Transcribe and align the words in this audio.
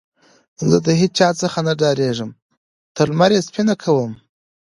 زه 0.69 0.77
له 0.85 0.91
هيچا 1.01 1.29
څخه 1.41 1.59
نه 1.67 1.73
ډارېږم؛ 1.79 2.29
تر 2.95 3.07
لمر 3.11 3.31
يې 3.35 3.41
سپينه 3.47 3.73
کوم. 3.83 4.11